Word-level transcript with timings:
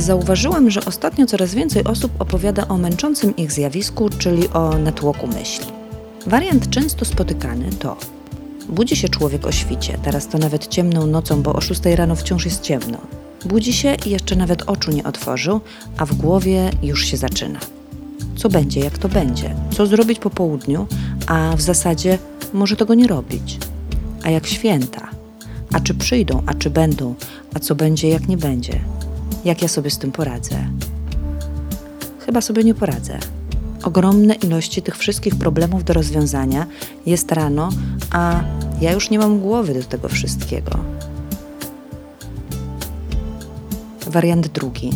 Zauważyłam, 0.00 0.70
że 0.70 0.84
ostatnio 0.84 1.26
coraz 1.26 1.54
więcej 1.54 1.84
osób 1.84 2.12
opowiada 2.18 2.68
o 2.68 2.78
męczącym 2.78 3.36
ich 3.36 3.52
zjawisku, 3.52 4.08
czyli 4.18 4.48
o 4.48 4.78
natłoku 4.78 5.26
myśli. 5.26 5.66
Wariant 6.26 6.70
często 6.70 7.04
spotykany 7.04 7.70
to 7.78 7.96
budzi 8.68 8.96
się 8.96 9.08
człowiek 9.08 9.46
o 9.46 9.52
świcie, 9.52 9.98
teraz 10.02 10.28
to 10.28 10.38
nawet 10.38 10.66
ciemną 10.66 11.06
nocą, 11.06 11.42
bo 11.42 11.52
o 11.52 11.60
6 11.60 11.80
rano 11.84 12.16
wciąż 12.16 12.44
jest 12.44 12.62
ciemno. 12.62 12.98
Budzi 13.44 13.72
się 13.72 13.96
i 14.06 14.10
jeszcze 14.10 14.36
nawet 14.36 14.62
oczu 14.62 14.90
nie 14.90 15.04
otworzył, 15.04 15.60
a 15.98 16.06
w 16.06 16.14
głowie 16.14 16.70
już 16.82 17.04
się 17.04 17.16
zaczyna. 17.16 17.58
Co 18.36 18.48
będzie, 18.48 18.80
jak 18.80 18.98
to 18.98 19.08
będzie? 19.08 19.54
Co 19.76 19.86
zrobić 19.86 20.18
po 20.18 20.30
południu, 20.30 20.86
a 21.26 21.56
w 21.56 21.60
zasadzie 21.60 22.18
może 22.52 22.76
tego 22.76 22.94
nie 22.94 23.06
robić? 23.06 23.58
A 24.22 24.30
jak 24.30 24.46
święta? 24.46 25.08
A 25.72 25.80
czy 25.80 25.94
przyjdą, 25.94 26.42
a 26.46 26.54
czy 26.54 26.70
będą? 26.70 27.14
A 27.54 27.58
co 27.58 27.74
będzie, 27.74 28.08
jak 28.08 28.28
nie 28.28 28.36
będzie? 28.36 28.80
Jak 29.44 29.62
ja 29.62 29.68
sobie 29.68 29.90
z 29.90 29.98
tym 29.98 30.12
poradzę? 30.12 30.56
Chyba 32.26 32.40
sobie 32.40 32.64
nie 32.64 32.74
poradzę. 32.74 33.18
Ogromne 33.82 34.34
ilości 34.34 34.82
tych 34.82 34.96
wszystkich 34.96 35.36
problemów 35.36 35.84
do 35.84 35.92
rozwiązania 35.92 36.66
jest 37.06 37.32
rano, 37.32 37.68
a 38.10 38.40
ja 38.80 38.92
już 38.92 39.10
nie 39.10 39.18
mam 39.18 39.40
głowy 39.40 39.74
do 39.74 39.82
tego 39.82 40.08
wszystkiego. 40.08 40.70
Wariant 44.06 44.48
drugi. 44.48 44.90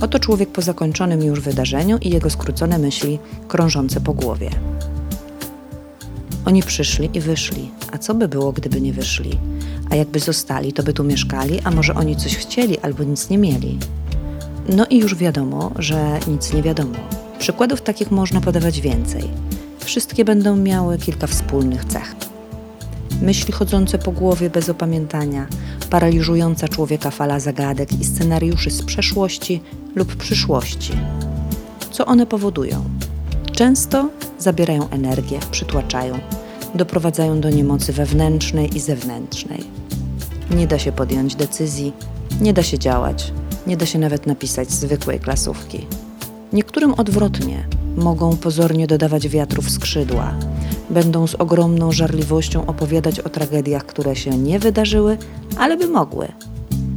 Oto 0.00 0.18
człowiek 0.18 0.48
po 0.48 0.62
zakończonym 0.62 1.22
już 1.22 1.40
wydarzeniu 1.40 1.98
i 1.98 2.10
jego 2.10 2.30
skrócone 2.30 2.78
myśli 2.78 3.18
krążące 3.48 4.00
po 4.00 4.12
głowie. 4.12 4.50
Oni 6.44 6.62
przyszli 6.62 7.10
i 7.14 7.20
wyszli, 7.20 7.70
a 7.92 7.98
co 7.98 8.14
by 8.14 8.28
było, 8.28 8.52
gdyby 8.52 8.80
nie 8.80 8.92
wyszli? 8.92 9.38
A 9.90 9.94
jakby 9.94 10.20
zostali, 10.20 10.72
to 10.72 10.82
by 10.82 10.92
tu 10.92 11.04
mieszkali, 11.04 11.60
a 11.64 11.70
może 11.70 11.94
oni 11.94 12.16
coś 12.16 12.36
chcieli 12.36 12.78
albo 12.78 13.04
nic 13.04 13.30
nie 13.30 13.38
mieli? 13.38 13.78
No 14.68 14.86
i 14.90 14.98
już 14.98 15.14
wiadomo, 15.14 15.72
że 15.78 16.18
nic 16.28 16.52
nie 16.52 16.62
wiadomo. 16.62 16.94
Przykładów 17.38 17.82
takich 17.82 18.10
można 18.10 18.40
podawać 18.40 18.80
więcej. 18.80 19.24
Wszystkie 19.78 20.24
będą 20.24 20.56
miały 20.56 20.98
kilka 20.98 21.26
wspólnych 21.26 21.84
cech. 21.84 22.14
Myśli 23.22 23.52
chodzące 23.52 23.98
po 23.98 24.12
głowie 24.12 24.50
bez 24.50 24.68
opamiętania, 24.68 25.46
paraliżująca 25.90 26.68
człowieka 26.68 27.10
fala 27.10 27.40
zagadek 27.40 27.92
i 28.00 28.04
scenariuszy 28.04 28.70
z 28.70 28.82
przeszłości 28.82 29.60
lub 29.94 30.16
przyszłości. 30.16 30.92
Co 31.90 32.06
one 32.06 32.26
powodują? 32.26 32.84
Często 33.52 34.10
zabierają 34.38 34.90
energię, 34.90 35.40
przytłaczają, 35.50 36.18
doprowadzają 36.74 37.40
do 37.40 37.50
niemocy 37.50 37.92
wewnętrznej 37.92 38.76
i 38.76 38.80
zewnętrznej. 38.80 39.64
Nie 40.50 40.66
da 40.66 40.78
się 40.78 40.92
podjąć 40.92 41.34
decyzji, 41.34 41.92
nie 42.40 42.52
da 42.52 42.62
się 42.62 42.78
działać, 42.78 43.32
nie 43.66 43.76
da 43.76 43.86
się 43.86 43.98
nawet 43.98 44.26
napisać 44.26 44.70
zwykłej 44.70 45.20
klasówki. 45.20 45.86
Niektórym 46.52 46.94
odwrotnie 46.94 47.68
mogą 47.96 48.36
pozornie 48.36 48.86
dodawać 48.86 49.28
wiatru 49.28 49.62
w 49.62 49.70
skrzydła, 49.70 50.34
będą 50.90 51.26
z 51.26 51.34
ogromną 51.34 51.92
żarliwością 51.92 52.66
opowiadać 52.66 53.20
o 53.20 53.28
tragediach, 53.28 53.86
które 53.86 54.16
się 54.16 54.30
nie 54.30 54.58
wydarzyły, 54.58 55.18
ale 55.58 55.76
by 55.76 55.88
mogły. 55.88 56.28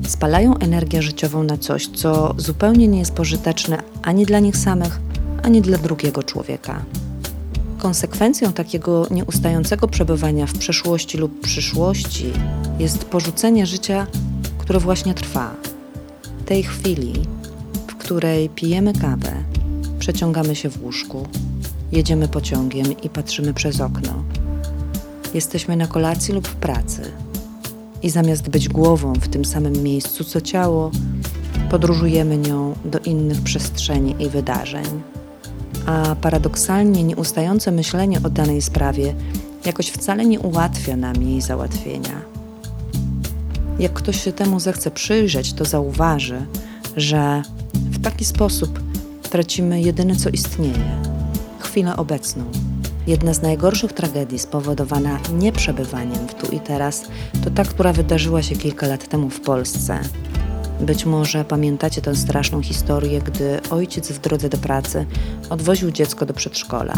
Spalają 0.08 0.58
energię 0.58 1.02
życiową 1.02 1.44
na 1.44 1.58
coś, 1.58 1.88
co 1.88 2.34
zupełnie 2.38 2.88
nie 2.88 3.00
jest 3.00 3.14
pożyteczne 3.14 3.78
ani 4.04 4.26
dla 4.26 4.40
nich 4.40 4.58
samych, 4.58 5.00
ani 5.44 5.62
dla 5.62 5.78
drugiego 5.78 6.24
człowieka. 6.24 6.86
Konsekwencją 7.84 8.54
takiego 8.54 9.08
nieustającego 9.12 9.88
przebywania 9.88 10.48
w 10.48 10.58
przeszłości 10.58 11.18
lub 11.18 11.42
przyszłości 11.42 12.26
jest 12.80 13.06
porzucenie 13.06 13.66
życia, 13.66 14.08
które 14.58 14.80
właśnie 14.80 15.14
trwa. 15.14 15.56
Tej 16.46 16.64
chwili, 16.64 17.14
w 17.88 17.96
której 17.96 18.50
pijemy 18.50 18.94
kawę, 18.94 19.44
przeciągamy 20.00 20.56
się 20.56 20.70
w 20.70 20.84
łóżku, 20.84 21.28
jedziemy 21.92 22.28
pociągiem 22.28 23.02
i 23.02 23.10
patrzymy 23.10 23.54
przez 23.54 23.82
okno. 23.82 24.24
Jesteśmy 25.34 25.76
na 25.76 25.88
kolacji 25.88 26.34
lub 26.34 26.48
w 26.48 26.56
pracy. 26.56 27.02
I 28.04 28.10
zamiast 28.10 28.50
być 28.50 28.70
głową 28.70 29.14
w 29.14 29.28
tym 29.28 29.46
samym 29.46 29.84
miejscu 29.84 30.24
co 30.24 30.42
ciało, 30.42 30.92
podróżujemy 31.70 32.38
nią 32.38 32.76
do 32.86 33.00
innych 33.00 33.42
przestrzeni 33.42 34.16
i 34.20 34.30
wydarzeń 34.30 35.04
a 35.86 36.16
paradoksalnie 36.22 37.04
nieustające 37.04 37.72
myślenie 37.72 38.20
o 38.24 38.30
danej 38.30 38.62
sprawie 38.62 39.14
jakoś 39.66 39.90
wcale 39.90 40.26
nie 40.26 40.40
ułatwia 40.40 40.96
nam 40.96 41.24
jej 41.24 41.42
załatwienia. 41.42 42.22
Jak 43.80 43.94
ktoś 43.94 44.24
się 44.24 44.32
temu 44.32 44.60
zechce 44.60 44.92
przyjrzeć, 44.92 45.54
to 45.54 45.66
zauważy, 45.66 46.46
że 46.98 47.42
w 47.74 48.02
taki 48.02 48.26
sposób 48.26 48.80
tracimy 49.22 49.82
jedyne, 49.82 50.16
co 50.16 50.30
istnieje 50.30 51.02
chwilę 51.60 51.98
obecną. 51.98 52.44
Jedna 53.08 53.34
z 53.34 53.42
najgorszych 53.42 53.94
tragedii 53.94 54.40
spowodowana 54.40 55.20
nieprzebywaniem 55.34 56.28
w 56.28 56.34
tu 56.34 56.56
i 56.56 56.60
teraz 56.60 57.04
to 57.44 57.52
ta, 57.52 57.64
która 57.64 57.94
wydarzyła 57.94 58.42
się 58.42 58.56
kilka 58.56 58.88
lat 58.88 59.08
temu 59.08 59.30
w 59.30 59.42
Polsce, 59.42 60.00
być 60.86 61.06
może 61.06 61.46
pamiętacie 61.46 62.02
tę 62.02 62.16
straszną 62.16 62.62
historię, 62.62 63.22
gdy 63.22 63.60
ojciec 63.70 64.12
w 64.12 64.20
drodze 64.20 64.50
do 64.50 64.58
pracy 64.58 65.06
odwoził 65.50 65.92
dziecko 65.92 66.26
do 66.26 66.34
przedszkola. 66.34 66.94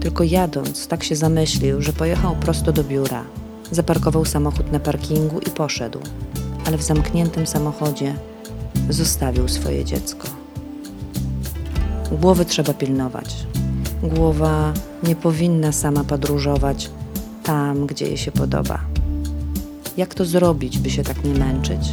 Tylko 0.00 0.24
jadąc, 0.24 0.86
tak 0.86 1.04
się 1.04 1.16
zamyślił, 1.16 1.82
że 1.82 1.92
pojechał 1.92 2.36
prosto 2.36 2.72
do 2.72 2.84
biura. 2.84 3.24
Zaparkował 3.70 4.24
samochód 4.24 4.72
na 4.72 4.80
parkingu 4.80 5.38
i 5.38 5.50
poszedł, 5.50 5.98
ale 6.66 6.78
w 6.78 6.82
zamkniętym 6.82 7.46
samochodzie 7.46 8.14
zostawił 8.90 9.48
swoje 9.48 9.84
dziecko. 9.84 10.28
Głowy 12.12 12.44
trzeba 12.44 12.74
pilnować. 12.74 13.36
Głowa 14.02 14.72
nie 15.02 15.16
powinna 15.16 15.72
sama 15.72 16.04
podróżować 16.04 16.90
tam, 17.42 17.86
gdzie 17.86 18.06
jej 18.06 18.16
się 18.16 18.32
podoba. 18.32 18.80
Jak 19.96 20.14
to 20.14 20.24
zrobić, 20.24 20.78
by 20.78 20.90
się 20.90 21.02
tak 21.02 21.24
nie 21.24 21.34
męczyć? 21.34 21.92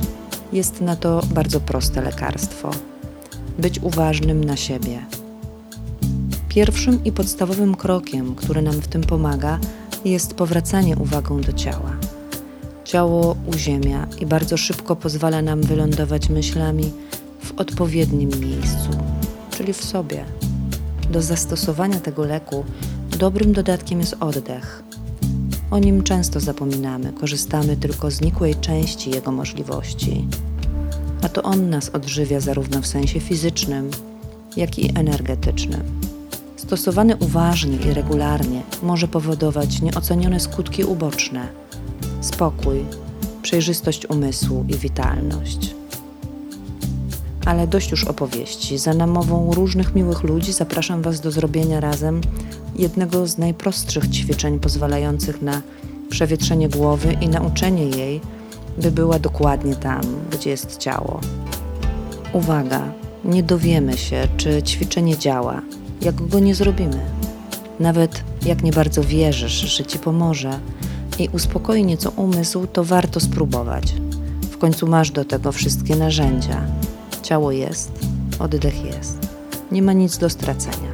Jest 0.53 0.81
na 0.81 0.95
to 0.95 1.21
bardzo 1.33 1.59
proste 1.59 2.01
lekarstwo: 2.01 2.71
być 3.59 3.79
uważnym 3.79 4.43
na 4.43 4.55
siebie. 4.55 5.05
Pierwszym 6.49 7.03
i 7.03 7.11
podstawowym 7.11 7.75
krokiem, 7.75 8.35
który 8.35 8.61
nam 8.61 8.73
w 8.73 8.87
tym 8.87 9.01
pomaga, 9.01 9.59
jest 10.05 10.33
powracanie 10.33 10.95
uwagą 10.97 11.41
do 11.41 11.53
ciała. 11.53 11.91
Ciało 12.83 13.35
uziemia 13.45 14.07
i 14.19 14.25
bardzo 14.25 14.57
szybko 14.57 14.95
pozwala 14.95 15.41
nam 15.41 15.61
wylądować 15.61 16.29
myślami 16.29 16.91
w 17.43 17.59
odpowiednim 17.59 18.29
miejscu, 18.39 18.89
czyli 19.51 19.73
w 19.73 19.83
sobie. 19.83 20.25
Do 21.09 21.21
zastosowania 21.21 21.99
tego 21.99 22.25
leku 22.25 22.65
dobrym 23.17 23.53
dodatkiem 23.53 23.99
jest 23.99 24.15
oddech. 24.19 24.83
O 25.71 25.79
nim 25.79 26.03
często 26.03 26.39
zapominamy, 26.39 27.13
korzystamy 27.13 27.77
tylko 27.77 28.11
z 28.11 28.21
nikłej 28.21 28.55
części 28.55 29.09
jego 29.09 29.31
możliwości. 29.31 30.27
A 31.21 31.29
to 31.29 31.43
on 31.43 31.69
nas 31.69 31.89
odżywia 31.89 32.39
zarówno 32.39 32.81
w 32.81 32.87
sensie 32.87 33.19
fizycznym, 33.19 33.91
jak 34.57 34.79
i 34.79 34.99
energetycznym. 34.99 35.81
Stosowany 36.55 37.15
uważnie 37.15 37.77
i 37.77 37.93
regularnie 37.93 38.61
może 38.83 39.07
powodować 39.07 39.81
nieocenione 39.81 40.39
skutki 40.39 40.83
uboczne: 40.83 41.47
spokój, 42.21 42.85
przejrzystość 43.41 44.09
umysłu 44.09 44.65
i 44.67 44.73
witalność. 44.73 45.75
Ale 47.45 47.67
dość 47.67 47.91
już 47.91 48.03
opowieści. 48.03 48.77
Za 48.77 48.93
namową 48.93 49.53
różnych 49.53 49.95
miłych 49.95 50.23
ludzi 50.23 50.53
zapraszam 50.53 51.01
Was 51.01 51.21
do 51.21 51.31
zrobienia 51.31 51.79
razem 51.79 52.21
jednego 52.81 53.27
z 53.27 53.37
najprostszych 53.37 54.09
ćwiczeń 54.09 54.59
pozwalających 54.59 55.41
na 55.41 55.61
przewietrzenie 56.09 56.69
głowy 56.69 57.17
i 57.21 57.29
nauczenie 57.29 57.83
jej, 57.85 58.21
by 58.77 58.91
była 58.91 59.19
dokładnie 59.19 59.75
tam, 59.75 60.01
gdzie 60.31 60.49
jest 60.49 60.77
ciało. 60.77 61.19
Uwaga, 62.33 62.93
nie 63.25 63.43
dowiemy 63.43 63.97
się, 63.97 64.27
czy 64.37 64.63
ćwiczenie 64.63 65.17
działa, 65.17 65.61
jak 66.01 66.27
go 66.27 66.39
nie 66.39 66.55
zrobimy. 66.55 66.99
Nawet 67.79 68.23
jak 68.45 68.63
nie 68.63 68.71
bardzo 68.71 69.03
wierzysz, 69.03 69.77
że 69.77 69.85
ci 69.85 69.99
pomoże 69.99 70.59
i 71.19 71.29
uspokoi 71.29 71.85
nieco 71.85 72.09
umysł, 72.09 72.67
to 72.67 72.83
warto 72.83 73.19
spróbować. 73.19 73.93
W 74.51 74.57
końcu 74.57 74.87
masz 74.87 75.11
do 75.11 75.25
tego 75.25 75.51
wszystkie 75.51 75.95
narzędzia. 75.95 76.61
Ciało 77.23 77.51
jest, 77.51 77.91
oddech 78.39 78.85
jest. 78.85 79.17
Nie 79.71 79.81
ma 79.81 79.93
nic 79.93 80.17
do 80.17 80.29
stracenia. 80.29 80.90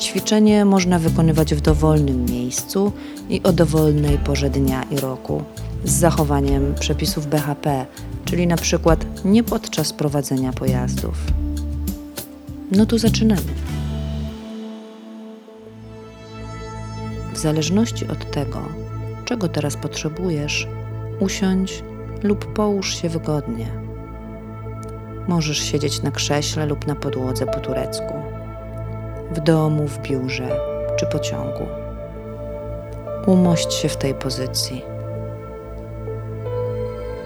Ćwiczenie 0.00 0.64
można 0.64 0.98
wykonywać 0.98 1.54
w 1.54 1.60
dowolnym 1.60 2.24
miejscu 2.24 2.92
i 3.28 3.42
o 3.42 3.52
dowolnej 3.52 4.18
porze 4.18 4.50
dnia 4.50 4.82
i 4.82 4.96
roku, 4.96 5.42
z 5.84 5.92
zachowaniem 5.92 6.74
przepisów 6.80 7.26
BHP, 7.26 7.86
czyli 8.24 8.46
na 8.46 8.56
przykład 8.56 9.24
nie 9.24 9.42
podczas 9.44 9.92
prowadzenia 9.92 10.52
pojazdów. 10.52 11.14
No 12.72 12.86
to 12.86 12.98
zaczynamy. 12.98 13.54
W 17.34 17.38
zależności 17.38 18.08
od 18.08 18.30
tego, 18.30 18.60
czego 19.24 19.48
teraz 19.48 19.76
potrzebujesz, 19.76 20.68
usiądź 21.20 21.82
lub 22.22 22.52
połóż 22.52 23.02
się 23.02 23.08
wygodnie. 23.08 23.66
Możesz 25.28 25.58
siedzieć 25.58 26.02
na 26.02 26.10
krześle 26.10 26.66
lub 26.66 26.86
na 26.86 26.94
podłodze 26.94 27.46
po 27.46 27.60
turecku, 27.60 28.25
w 29.36 29.40
domu, 29.40 29.88
w 29.88 29.98
biurze 29.98 30.60
czy 30.98 31.06
pociągu. 31.06 31.66
Umość 33.26 33.74
się 33.74 33.88
w 33.88 33.96
tej 33.96 34.14
pozycji. 34.14 34.82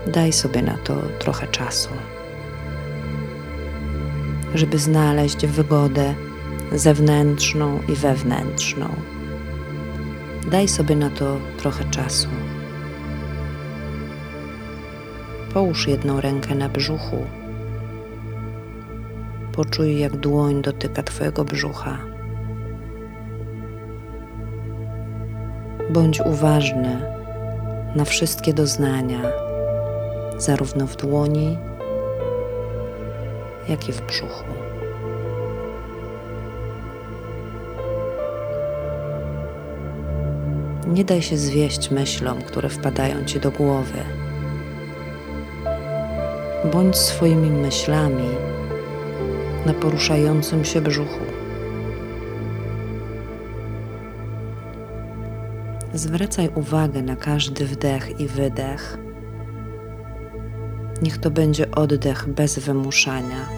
Daj 0.07 0.33
sobie 0.33 0.63
na 0.63 0.79
to 0.85 0.95
trochę 1.19 1.47
czasu, 1.47 1.89
żeby 4.55 4.79
znaleźć 4.79 5.47
wygodę 5.47 6.15
zewnętrzną 6.73 7.79
i 7.89 7.93
wewnętrzną. 7.93 8.89
Daj 10.51 10.69
sobie 10.69 10.97
na 10.97 11.11
to 11.11 11.37
trochę 11.59 11.85
czasu. 11.85 12.29
Połóż 15.55 15.89
jedną 15.89 16.21
rękę 16.21 16.55
na 16.55 16.69
brzuchu. 16.69 17.40
Poczuj, 19.53 19.99
jak 19.99 20.17
dłoń 20.17 20.63
dotyka 20.63 21.03
Twojego 21.03 21.45
brzucha. 21.45 21.99
Bądź 25.91 26.21
uważny 26.21 27.01
na 27.97 28.05
wszystkie 28.05 28.53
doznania, 28.55 29.21
zarówno 30.39 30.87
w 30.87 30.97
dłoni, 30.97 31.59
jak 33.69 33.89
i 33.89 33.93
w 33.93 34.01
brzuchu. 34.01 34.45
Nie 40.87 41.05
daj 41.05 41.23
się 41.23 41.37
zwieść 41.37 41.91
myślom, 41.91 42.43
które 42.43 42.69
wpadają 42.69 43.25
ci 43.25 43.41
do 43.41 43.51
głowy. 43.51 43.99
Bądź 46.73 46.97
swoimi 46.97 47.51
myślami 47.51 48.29
na 49.67 49.75
poruszającym 49.75 50.65
się 50.65 50.81
brzuchu. 50.81 51.21
Zwracaj 55.95 56.51
uwagę 56.55 57.03
na 57.03 57.17
każdy 57.17 57.67
wdech 57.67 58.21
i 58.21 58.29
wydech. 58.29 58.99
Niech 61.03 61.19
to 61.19 61.31
będzie 61.31 61.71
oddech 61.71 62.29
bez 62.29 62.59
wymuszania. 62.59 63.49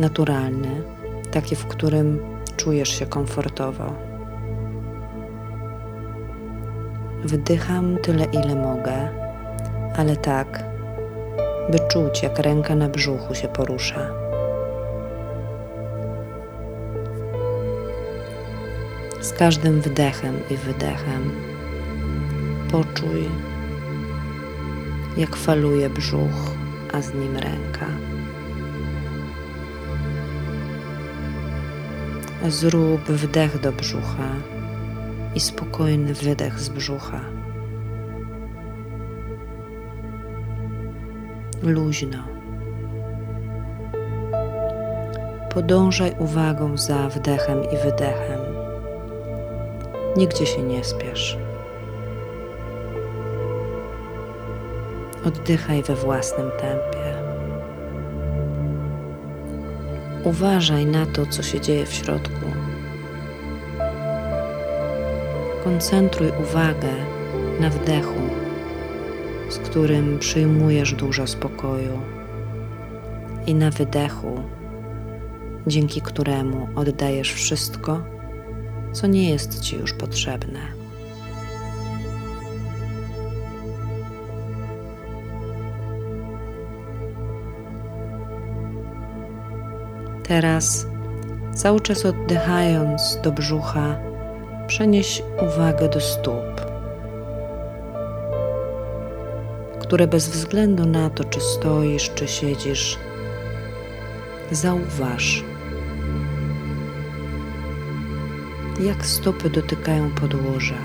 Naturalny, 0.00 0.82
taki, 1.30 1.56
w 1.56 1.66
którym 1.66 2.20
czujesz 2.56 2.98
się 2.98 3.06
komfortowo. 3.06 3.94
Wdycham 7.24 7.98
tyle, 7.98 8.24
ile 8.24 8.54
mogę, 8.54 9.08
ale 9.96 10.16
tak, 10.16 10.73
by 11.70 11.78
czuć, 11.88 12.22
jak 12.22 12.38
ręka 12.38 12.74
na 12.74 12.88
brzuchu 12.88 13.34
się 13.34 13.48
porusza. 13.48 14.10
Z 19.20 19.32
każdym 19.32 19.80
wdechem 19.80 20.40
i 20.50 20.56
wydechem 20.56 21.30
poczuj, 22.70 23.28
jak 25.16 25.36
faluje 25.36 25.90
brzuch, 25.90 26.54
a 26.92 27.02
z 27.02 27.14
nim 27.14 27.36
ręka. 27.36 27.86
Zrób 32.48 33.00
wdech 33.00 33.60
do 33.60 33.72
brzucha 33.72 34.28
i 35.34 35.40
spokojny 35.40 36.14
wydech 36.14 36.60
z 36.60 36.68
brzucha. 36.68 37.20
Luźno. 41.64 42.18
Podążaj 45.50 46.14
uwagą 46.18 46.76
za 46.76 47.08
wdechem 47.08 47.64
i 47.64 47.76
wydechem. 47.76 48.40
Nigdzie 50.16 50.46
się 50.46 50.62
nie 50.62 50.84
spiesz. 50.84 51.38
Oddychaj 55.26 55.82
we 55.82 55.94
własnym 55.94 56.50
tempie. 56.50 57.14
Uważaj 60.24 60.86
na 60.86 61.06
to, 61.06 61.26
co 61.26 61.42
się 61.42 61.60
dzieje 61.60 61.86
w 61.86 61.92
środku. 61.92 62.46
Koncentruj 65.64 66.32
uwagę 66.42 66.92
na 67.60 67.70
wdechu, 67.70 68.43
z 69.54 69.58
którym 69.58 70.18
przyjmujesz 70.18 70.92
dużo 70.92 71.26
spokoju, 71.26 72.00
i 73.46 73.54
na 73.54 73.70
wydechu, 73.70 74.40
dzięki 75.66 76.00
któremu 76.00 76.68
oddajesz 76.74 77.32
wszystko, 77.32 78.02
co 78.92 79.06
nie 79.06 79.30
jest 79.30 79.60
ci 79.60 79.76
już 79.76 79.92
potrzebne. 79.92 80.60
Teraz, 90.28 90.86
cały 91.54 91.80
czas 91.80 92.06
oddychając 92.06 93.18
do 93.22 93.32
brzucha, 93.32 93.96
przenieś 94.66 95.22
uwagę 95.42 95.88
do 95.88 96.00
stóp, 96.00 96.73
które 99.94 100.06
bez 100.06 100.28
względu 100.28 100.86
na 100.86 101.10
to, 101.10 101.24
czy 101.24 101.40
stoisz, 101.40 102.10
czy 102.14 102.28
siedzisz, 102.28 102.98
zauważ, 104.50 105.44
jak 108.80 109.06
stopy 109.06 109.50
dotykają 109.50 110.10
podłoża. 110.10 110.78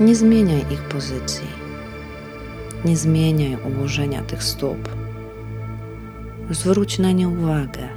Nie 0.00 0.16
zmieniaj 0.16 0.64
ich 0.70 0.82
pozycji, 0.82 1.48
nie 2.84 2.96
zmieniaj 2.96 3.56
ułożenia 3.64 4.22
tych 4.22 4.42
stóp. 4.42 4.88
Zwróć 6.50 6.98
na 6.98 7.12
nie 7.12 7.28
uwagę 7.28 7.88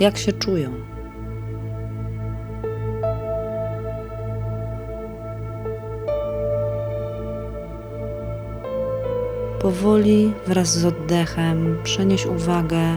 jak 0.00 0.18
się 0.18 0.32
czują. 0.32 0.93
Powoli 9.64 10.32
wraz 10.46 10.78
z 10.78 10.84
oddechem 10.84 11.78
przenieś 11.84 12.26
uwagę 12.26 12.96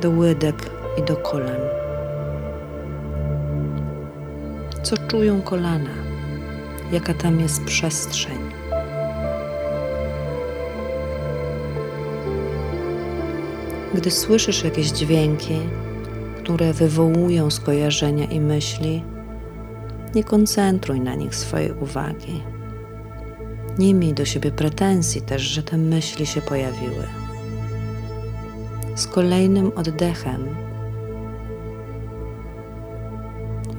do 0.00 0.10
łydek 0.10 0.70
i 0.98 1.02
do 1.02 1.16
kolan. 1.16 1.60
Co 4.82 4.96
czują 5.08 5.42
kolana? 5.42 5.90
Jaka 6.92 7.14
tam 7.14 7.40
jest 7.40 7.64
przestrzeń? 7.64 8.38
Gdy 13.94 14.10
słyszysz 14.10 14.64
jakieś 14.64 14.86
dźwięki, 14.86 15.58
które 16.42 16.72
wywołują 16.72 17.50
skojarzenia 17.50 18.24
i 18.24 18.40
myśli, 18.40 19.04
nie 20.14 20.24
koncentruj 20.24 21.00
na 21.00 21.14
nich 21.14 21.34
swojej 21.34 21.72
uwagi. 21.72 22.55
Nie 23.78 23.94
miej 23.94 24.14
do 24.14 24.24
siebie 24.24 24.50
pretensji 24.50 25.22
też, 25.22 25.42
że 25.42 25.62
te 25.62 25.76
myśli 25.76 26.26
się 26.26 26.42
pojawiły. 26.42 27.06
Z 28.94 29.06
kolejnym 29.06 29.72
oddechem 29.76 30.56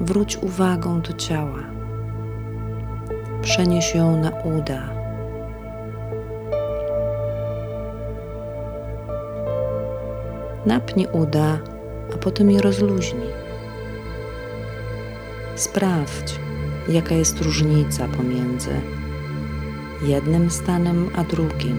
wróć 0.00 0.36
uwagą 0.36 1.00
do 1.00 1.12
ciała. 1.12 1.62
Przenieś 3.42 3.94
ją 3.94 4.22
na 4.22 4.30
uda. 4.30 4.88
Napnij 10.66 11.06
uda 11.12 11.58
a 12.14 12.18
potem 12.18 12.50
je 12.50 12.60
rozluźnij. 12.60 13.32
Sprawdź, 15.56 16.40
jaka 16.88 17.14
jest 17.14 17.40
różnica 17.40 18.08
pomiędzy 18.08 18.97
jednym 20.02 20.50
stanem 20.50 21.10
a 21.16 21.24
drugim. 21.24 21.78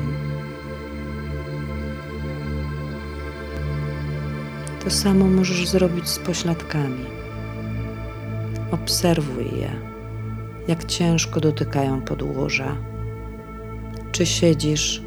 To 4.83 4.89
samo 4.89 5.25
możesz 5.25 5.67
zrobić 5.67 6.09
z 6.09 6.19
pośladkami. 6.19 7.05
Obserwuj 8.71 9.45
je, 9.45 9.71
jak 10.67 10.85
ciężko 10.85 11.39
dotykają 11.39 12.01
podłoża. 12.01 12.75
Czy 14.11 14.25
siedzisz 14.25 15.01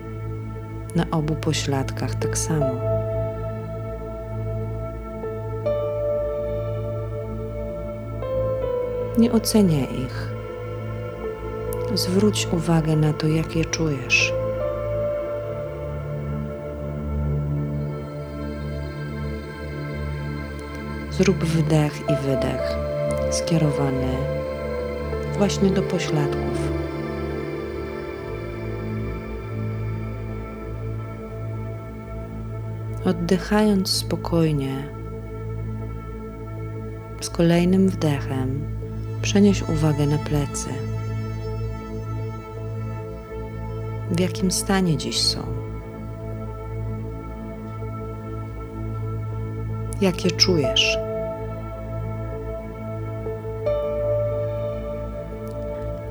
na 0.95 1.11
obu 1.11 1.35
pośladkach 1.35 2.15
tak 2.15 2.39
samo? 2.39 2.81
Nie 9.19 9.33
oceniaj 9.33 9.89
ich, 10.05 10.32
Zwróć 11.95 12.49
uwagę 12.53 12.97
na 12.97 13.13
to, 13.13 13.27
jak 13.27 13.57
je 13.57 13.65
czujesz. 13.65 14.33
Zrób 21.11 21.45
wdech 21.45 22.01
i 22.01 22.27
wydech 22.27 22.77
skierowany 23.31 24.17
właśnie 25.39 25.71
do 25.71 25.83
pośladków. 25.83 26.73
Oddychając 33.05 33.91
spokojnie, 33.91 34.89
z 37.21 37.31
kolejnym 37.31 37.89
wdechem 37.89 38.65
przenieś 39.23 39.63
uwagę 39.63 40.07
na 40.07 40.19
plecy. 40.19 40.69
W 44.13 44.21
jakim 44.21 44.51
stanie 44.51 44.97
dziś 44.97 45.23
są? 45.23 45.41
Jakie 50.01 50.31
czujesz? 50.31 50.99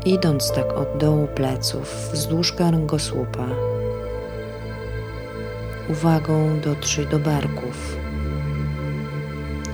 Idąc 0.05 0.51
tak 0.51 0.73
od 0.73 0.97
dołu 0.97 1.27
pleców 1.27 2.09
wzdłuż 2.13 2.53
kręgosłupa, 2.53 3.47
uwagą 5.89 6.59
dotrzyj 6.59 7.07
do 7.07 7.19
barków. 7.19 7.97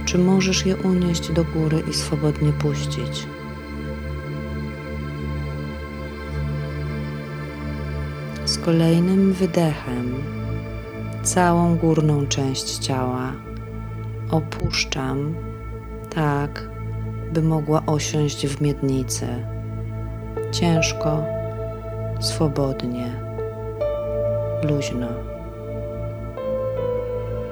Czy 0.05 0.17
możesz 0.17 0.65
je 0.65 0.75
unieść 0.75 1.31
do 1.31 1.43
góry 1.43 1.84
i 1.89 1.93
swobodnie 1.93 2.53
puścić? 2.53 3.27
Z 8.48 8.58
kolejnym 8.58 9.34
wydechem 9.34 10.24
całą 11.24 11.77
górną 11.77 12.27
część 12.27 12.77
ciała 12.77 13.32
opuszczam 14.32 15.36
tak, 16.16 16.70
by 17.34 17.42
mogła 17.42 17.86
osiąść 17.86 18.48
w 18.48 18.62
miednicy. 18.62 19.27
Ciężko, 20.51 21.24
swobodnie, 22.20 23.12
luźno, 24.63 25.08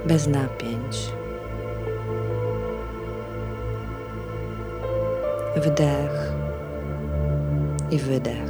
bez 0.05 0.27
napięć. 0.27 1.11
Wdech 5.55 6.33
i 7.91 7.97
wydech. 7.97 8.44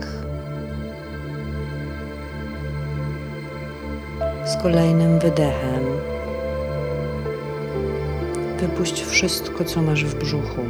Z 4.46 4.58
kolejnym 4.58 5.20
wydechem 5.20 5.84
wypuść 8.60 9.04
wszystko, 9.04 9.64
co 9.64 9.82
masz 9.82 10.06
w 10.06 10.20
brzuchu. 10.20 10.62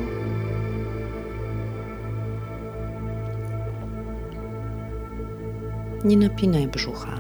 Nie 6.05 6.17
napinaj 6.17 6.67
brzucha, 6.67 7.17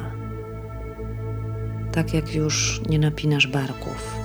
tak 1.91 2.13
jak 2.13 2.35
już 2.35 2.81
nie 2.89 2.99
napinasz 2.99 3.47
barków. 3.47 4.15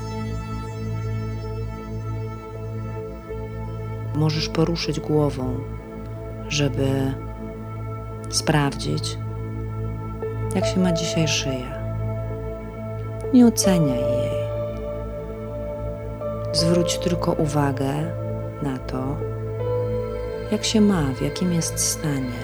Możesz 4.14 4.48
poruszyć 4.48 5.00
głową, 5.00 5.60
żeby 6.48 7.14
sprawdzić, 8.28 9.18
jak 10.54 10.66
się 10.66 10.80
ma 10.80 10.92
dzisiaj 10.92 11.28
szyja. 11.28 11.79
Nie 13.32 13.46
oceniaj 13.46 14.00
jej. 14.00 14.30
Zwróć 16.52 16.98
tylko 16.98 17.32
uwagę 17.32 17.92
na 18.62 18.78
to, 18.78 19.16
jak 20.50 20.64
się 20.64 20.80
ma, 20.80 21.02
w 21.02 21.22
jakim 21.22 21.52
jest 21.52 21.78
stanie. 21.78 22.40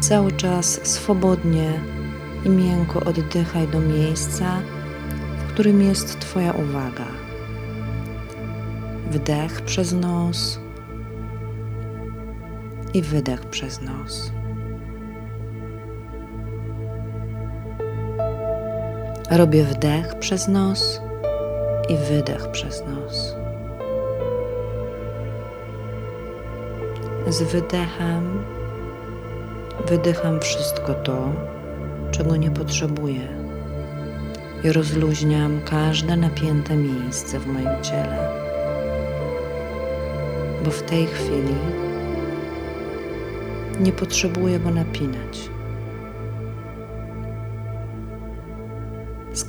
Cały 0.00 0.32
czas 0.32 0.80
swobodnie 0.82 1.80
i 2.44 2.48
miękko 2.48 3.00
oddychaj 3.00 3.68
do 3.68 3.80
miejsca, 3.80 4.60
w 5.38 5.52
którym 5.52 5.82
jest 5.82 6.20
Twoja 6.20 6.52
uwaga. 6.52 7.06
Wdech 9.10 9.60
przez 9.60 9.92
nos 9.92 10.60
i 12.94 13.02
wydech 13.02 13.40
przez 13.40 13.80
nos. 13.80 14.39
Robię 19.30 19.64
wdech 19.64 20.14
przez 20.14 20.48
nos 20.48 21.00
i 21.88 21.96
wydech 21.96 22.50
przez 22.50 22.84
nos. 22.86 23.34
Z 27.28 27.42
wydechem 27.42 28.44
wydycham 29.88 30.40
wszystko 30.40 30.94
to, 30.94 31.28
czego 32.10 32.36
nie 32.36 32.50
potrzebuję 32.50 33.28
i 34.64 34.72
rozluźniam 34.72 35.60
każde 35.64 36.16
napięte 36.16 36.76
miejsce 36.76 37.38
w 37.38 37.46
moim 37.46 37.82
ciele, 37.82 38.28
bo 40.64 40.70
w 40.70 40.82
tej 40.82 41.06
chwili 41.06 41.54
nie 43.80 43.92
potrzebuję 43.92 44.58
go 44.58 44.70
napinać. 44.70 45.50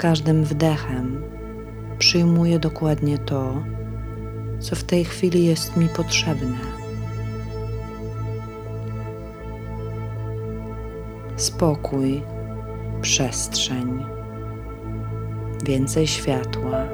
Każdym 0.02 0.44
wdechem 0.44 1.24
przyjmuję 1.98 2.60
dokładnie 2.60 3.18
to, 3.18 3.64
co 4.60 4.76
w 4.76 4.84
tej 4.84 5.06
chwili 5.06 5.46
jest 5.46 5.78
mi 5.78 5.90
potrzebne. 5.90 6.58
Spokój, 11.36 12.22
przestrzeń, 13.02 14.06
więcej 15.66 16.08
światła, 16.08 16.86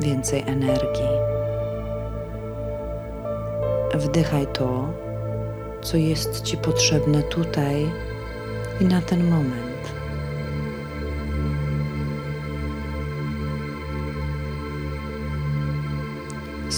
więcej 0.00 0.42
energii. 0.46 1.14
Wdychaj 3.94 4.46
to, 4.46 4.88
co 5.82 5.96
jest 5.96 6.42
Ci 6.42 6.56
potrzebne 6.56 7.22
tutaj 7.22 7.90
i 8.80 8.84
na 8.84 9.02
ten 9.02 9.30
moment. 9.30 9.73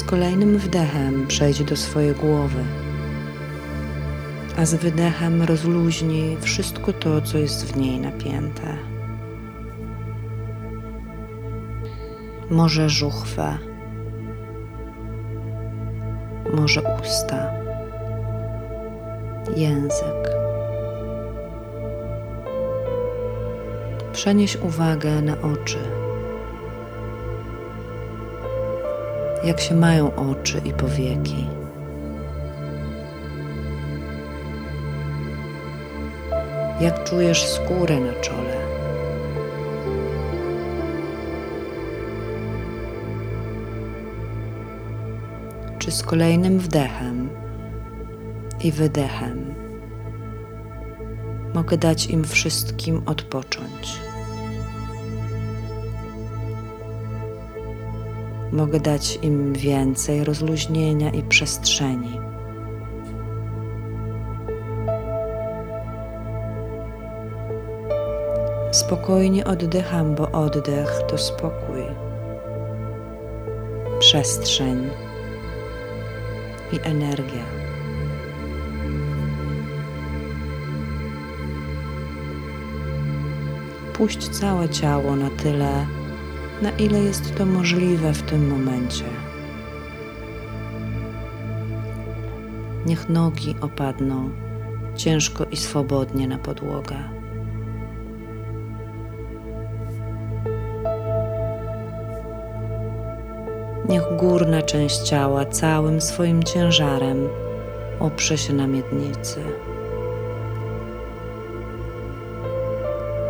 Kolejnym 0.06 0.58
wdechem 0.58 1.26
przejdź 1.26 1.64
do 1.64 1.76
swojej 1.76 2.14
głowy, 2.14 2.64
a 4.58 4.66
z 4.66 4.74
wydechem 4.74 5.42
rozluźnij 5.42 6.36
wszystko 6.40 6.92
to, 6.92 7.20
co 7.20 7.38
jest 7.38 7.72
w 7.72 7.76
niej 7.76 8.00
napięte. 8.00 8.76
Może 12.50 12.88
żuchwę, 12.88 13.58
może 16.54 16.82
usta, 17.02 17.52
język. 19.56 20.30
Przenieś 24.12 24.56
uwagę 24.56 25.22
na 25.22 25.40
oczy. 25.42 25.95
Jak 29.44 29.60
się 29.60 29.74
mają 29.74 30.14
oczy 30.14 30.60
i 30.64 30.72
powieki. 30.72 31.46
Jak 36.80 37.04
czujesz 37.04 37.46
skórę 37.46 38.00
na 38.00 38.12
czole? 38.12 38.56
Czy 45.78 45.92
z 45.92 46.02
kolejnym 46.02 46.58
wdechem 46.58 47.28
i 48.64 48.72
wydechem 48.72 49.54
mogę 51.54 51.76
dać 51.76 52.06
im 52.06 52.24
wszystkim 52.24 53.02
odpocząć? 53.06 54.00
Mogę 58.56 58.80
dać 58.80 59.18
im 59.22 59.52
więcej 59.52 60.24
rozluźnienia 60.24 61.10
i 61.10 61.22
przestrzeni. 61.22 62.20
Spokojnie 68.72 69.44
oddycham, 69.44 70.14
bo 70.14 70.30
oddech 70.30 71.00
to 71.08 71.18
spokój. 71.18 71.82
przestrzeń 73.98 74.90
i 76.72 76.80
energia. 76.82 77.44
Puść 83.92 84.28
całe 84.28 84.68
ciało 84.68 85.16
na 85.16 85.30
tyle, 85.30 85.86
na 86.62 86.70
ile 86.70 86.98
jest 86.98 87.34
to 87.34 87.46
możliwe 87.46 88.12
w 88.12 88.22
tym 88.22 88.48
momencie. 88.48 89.04
Niech 92.86 93.08
nogi 93.08 93.54
opadną 93.60 94.30
ciężko 94.94 95.44
i 95.44 95.56
swobodnie 95.56 96.28
na 96.28 96.38
podłogę. 96.38 96.96
Niech 103.88 104.02
górna 104.16 104.62
część 104.62 104.98
ciała 104.98 105.44
całym 105.44 106.00
swoim 106.00 106.42
ciężarem 106.42 107.28
oprze 108.00 108.38
się 108.38 108.52
na 108.52 108.66
miednicy. 108.66 109.40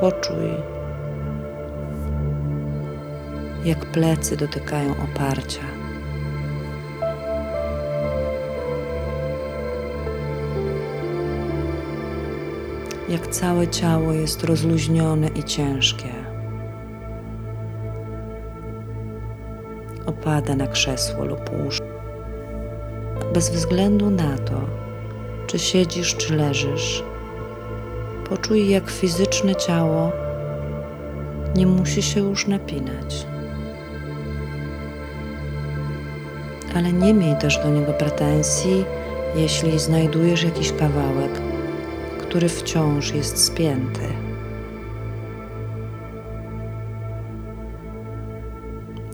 Poczuj, 0.00 0.75
jak 3.66 3.87
plecy 3.87 4.37
dotykają 4.37 4.94
oparcia. 5.04 5.61
Jak 13.08 13.26
całe 13.26 13.68
ciało 13.68 14.12
jest 14.12 14.44
rozluźnione 14.44 15.28
i 15.28 15.44
ciężkie. 15.44 16.12
Opada 20.06 20.56
na 20.56 20.66
krzesło 20.66 21.25
lub 21.25 21.50
łóżko. 21.52 21.87
Bez 23.35 23.50
względu 23.50 24.11
na 24.11 24.38
to, 24.38 24.61
czy 25.46 25.58
siedzisz, 25.58 26.16
czy 26.16 26.37
leżysz, 26.37 27.04
poczuj, 28.28 28.68
jak 28.68 28.90
fizyczne 28.90 29.54
ciało 29.54 30.12
nie 31.56 31.66
musi 31.66 32.02
się 32.02 32.20
już 32.20 32.46
napinać. 32.46 33.26
Ale 36.76 36.92
nie 36.92 37.14
miej 37.14 37.37
też 37.37 37.59
do 37.59 37.71
niego 37.71 37.92
pretensji, 37.92 38.85
jeśli 39.35 39.78
znajdujesz 39.78 40.42
jakiś 40.42 40.73
kawałek, 40.73 41.40
który 42.21 42.49
wciąż 42.49 43.14
jest 43.14 43.45
spięty. 43.45 44.09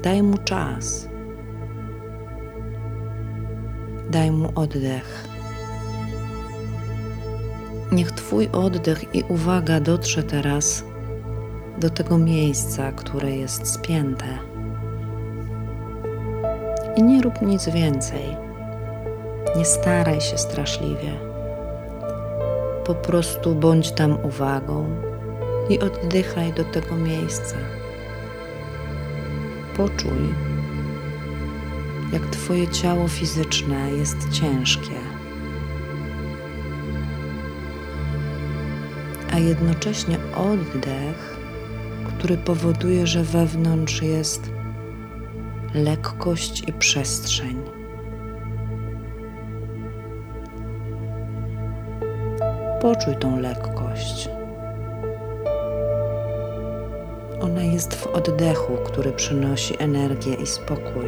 Daj 0.02 0.22
mu 0.22 0.38
czas. 0.38 1.08
Daj 4.10 4.30
mu 4.30 4.52
oddech. 4.54 5.28
Niech 7.92 8.12
Twój 8.12 8.48
oddech 8.52 9.14
i 9.14 9.24
uwaga 9.28 9.80
dotrze 9.80 10.22
teraz 10.22 10.84
do 11.78 11.90
tego 11.90 12.18
miejsca, 12.18 12.92
które 12.92 13.30
jest 13.30 13.72
spięte 13.72 14.51
i 16.96 17.02
nie 17.02 17.22
rób 17.22 17.42
nic 17.42 17.68
więcej. 17.68 18.36
Nie 19.56 19.64
staraj 19.64 20.20
się 20.20 20.38
straszliwie. 20.38 21.12
Po 22.84 22.94
prostu 22.94 23.54
bądź 23.54 23.92
tam 23.92 24.24
uwagą 24.24 24.86
i 25.68 25.78
oddychaj 25.78 26.52
do 26.52 26.64
tego 26.64 26.96
miejsca. 26.96 27.56
Poczuj, 29.76 30.34
jak 32.12 32.22
Twoje 32.22 32.68
ciało 32.68 33.08
fizyczne 33.08 33.90
jest 33.90 34.30
ciężkie, 34.30 34.96
a 39.32 39.38
jednocześnie 39.38 40.18
oddech, 40.36 41.36
który 42.08 42.36
powoduje, 42.36 43.06
że 43.06 43.24
wewnątrz 43.24 44.02
jest 44.02 44.51
lekkość 45.74 46.68
i 46.68 46.72
przestrzeń. 46.72 47.62
Poczuj 52.80 53.16
tą 53.16 53.40
lekkość. 53.40 54.28
Ona 57.40 57.62
jest 57.62 57.94
w 57.94 58.06
oddechu, 58.06 58.76
który 58.84 59.12
przynosi 59.12 59.82
energię 59.82 60.34
i 60.34 60.46
spokój. 60.46 61.06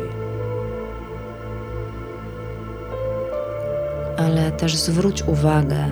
Ale 4.16 4.53
też 4.53 4.77
zwróć 4.77 5.22
uwagę 5.22 5.85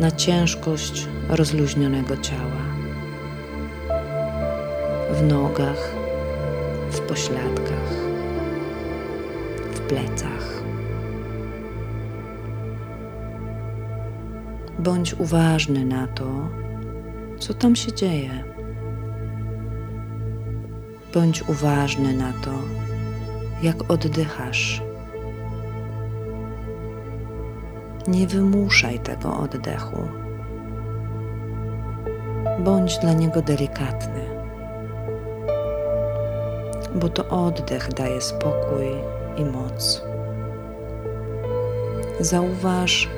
na 0.00 0.10
ciężkość 0.10 1.08
rozluźnionego 1.28 2.16
ciała 2.16 2.64
w 5.12 5.22
nogach, 5.22 6.03
w 6.94 7.00
pośladkach, 7.00 7.90
w 9.72 9.80
plecach. 9.80 10.62
Bądź 14.78 15.14
uważny 15.14 15.84
na 15.84 16.06
to, 16.06 16.48
co 17.38 17.54
tam 17.54 17.76
się 17.76 17.92
dzieje. 17.92 18.44
Bądź 21.14 21.42
uważny 21.48 22.16
na 22.16 22.32
to, 22.32 22.50
jak 23.62 23.90
oddychasz. 23.90 24.82
Nie 28.08 28.26
wymuszaj 28.26 29.00
tego 29.00 29.36
oddechu. 29.38 30.08
Bądź 32.64 32.98
dla 32.98 33.12
niego 33.12 33.42
delikatny 33.42 34.33
bo 36.94 37.08
to 37.08 37.28
oddech 37.28 37.92
daje 37.92 38.20
spokój 38.20 38.86
i 39.36 39.44
moc. 39.44 40.02
Zauważ, 42.20 43.08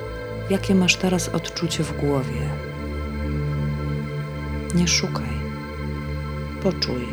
jakie 0.50 0.74
masz 0.74 0.96
teraz 0.96 1.28
odczucie 1.28 1.84
w 1.84 2.00
głowie. 2.00 2.48
Nie 4.74 4.88
szukaj, 4.88 5.36
poczuj. 6.62 7.06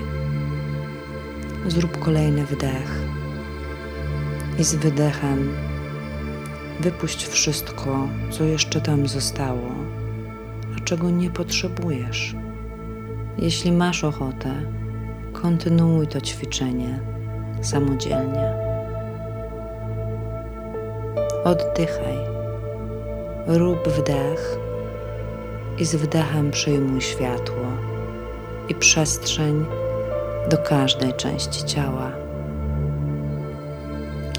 Zrób 1.67 1.99
kolejny 1.99 2.45
wdech 2.45 3.01
i 4.59 4.63
z 4.63 4.75
wydechem 4.75 5.55
wypuść 6.79 7.27
wszystko, 7.27 8.07
co 8.29 8.43
jeszcze 8.43 8.81
tam 8.81 9.07
zostało, 9.07 9.71
a 10.77 10.79
czego 10.79 11.09
nie 11.09 11.29
potrzebujesz. 11.29 12.35
Jeśli 13.37 13.71
masz 13.71 14.03
ochotę, 14.03 14.82
kontynuuj 15.33 16.07
to 16.07 16.21
ćwiczenie 16.21 16.99
samodzielnie. 17.61 18.53
Oddychaj, 21.43 22.17
rób 23.47 23.87
wdech 23.87 24.57
i 25.77 25.85
z 25.85 25.95
wdechem 25.95 26.51
przyjmuj 26.51 27.01
światło 27.01 27.65
i 28.69 28.75
przestrzeń 28.75 29.65
do 30.49 30.57
każdej 30.57 31.13
części 31.13 31.63
ciała. 31.63 32.11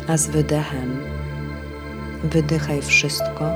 A 0.09 0.17
z 0.17 0.27
wydechem 0.27 1.01
wydychaj 2.25 2.83
wszystko, 2.83 3.51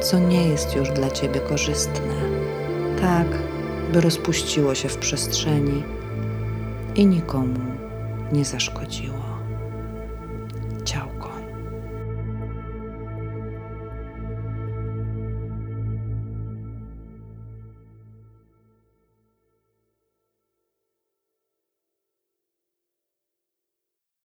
co 0.00 0.18
nie 0.18 0.48
jest 0.48 0.76
już 0.76 0.90
dla 0.90 1.10
Ciebie 1.10 1.40
korzystne, 1.40 2.14
tak 3.00 3.26
by 3.92 4.00
rozpuściło 4.00 4.74
się 4.74 4.88
w 4.88 4.96
przestrzeni 4.96 5.82
i 6.96 7.06
nikomu 7.06 7.60
nie 8.32 8.44
zaszkodziło. 8.44 9.21